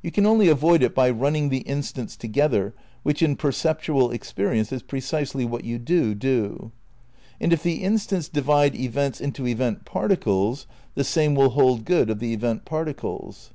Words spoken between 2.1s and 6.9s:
to gether, which in perceptual experience is precisely what you do do.)